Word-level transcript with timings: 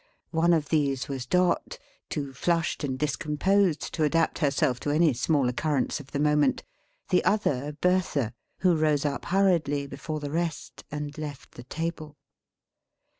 One 0.31 0.51
of 0.51 0.69
these 0.69 1.07
was 1.07 1.27
Dot, 1.27 1.77
too 2.09 2.33
flushed 2.33 2.83
and 2.83 2.97
discomposed 2.97 3.93
to 3.93 4.03
adapt 4.03 4.39
herself 4.39 4.79
to 4.79 4.89
any 4.89 5.13
small 5.13 5.47
occurrence 5.47 5.99
of 5.99 6.09
the 6.09 6.17
moment; 6.19 6.63
the 7.09 7.23
other 7.23 7.73
Bertha, 7.81 8.33
who 8.61 8.75
rose 8.75 9.05
up 9.05 9.25
hurriedly, 9.25 9.85
before 9.85 10.19
the 10.19 10.31
rest, 10.31 10.83
and 10.89 11.15
left 11.19 11.51
the 11.51 11.65
table. 11.65 12.17